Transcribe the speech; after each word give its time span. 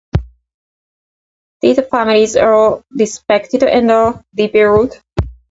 These 1.61 1.79
families 1.91 2.35
are 2.35 2.83
respected 2.91 3.61
and 3.61 4.19
revered. 4.35 4.93